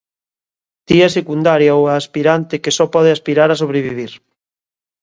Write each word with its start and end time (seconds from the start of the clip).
Ti 0.85 0.97
a 1.07 1.09
secundaria 1.17 1.77
ou 1.79 1.83
a 1.87 1.93
aspirante 2.01 2.55
que 2.63 2.75
só 2.77 2.85
pode 2.95 3.09
aspirar 3.11 3.49
a 3.51 3.59
sobrevivir. 3.61 4.11